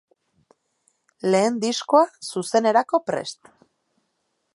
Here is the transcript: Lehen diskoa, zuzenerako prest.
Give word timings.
Lehen 1.35 1.59
diskoa, 1.65 2.01
zuzenerako 2.37 3.01
prest. 3.11 3.53